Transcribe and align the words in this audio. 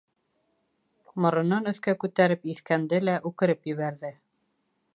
Моронон 1.25 1.69
өҫкә 1.71 1.95
күтәреп 2.05 2.49
еҫкәнде 2.53 3.01
лә, 3.05 3.17
үкереп 3.31 3.71
ебәрҙе. 3.73 4.13